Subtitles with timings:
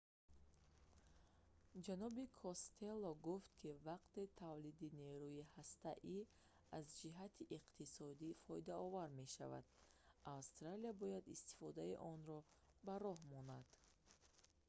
[1.85, 6.19] ҷаноби костелло гуфт ки вақте тавлиди нерӯи ҳастаӣ
[6.77, 9.65] аз ҷиҳати иқтисодӣ фоидаовар мешавад
[10.37, 12.39] австралия бояд истифодаи онро
[12.85, 13.67] ба роҳ монад